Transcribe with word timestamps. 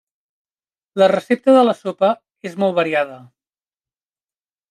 La 1.01 1.09
recepta 1.11 1.53
de 1.57 1.61
la 1.67 1.75
sopa 1.81 2.09
és 2.51 2.57
molt 2.63 2.75
variada. 2.79 3.19